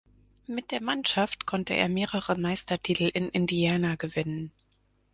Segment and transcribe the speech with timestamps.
[0.47, 4.51] Mit der Mannschaft konnte er mehrere Meistertitel in Indiana gewinnen.